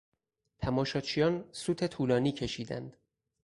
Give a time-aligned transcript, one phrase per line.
[0.59, 2.97] تماشاچیان سوت طولانی کشیدند.